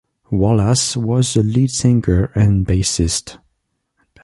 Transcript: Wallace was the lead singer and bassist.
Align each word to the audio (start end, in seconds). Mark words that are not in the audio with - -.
Wallace 0.31 0.97
was 0.97 1.35
the 1.35 1.43
lead 1.43 1.69
singer 1.69 2.31
and 2.33 2.65
bassist. 2.65 3.37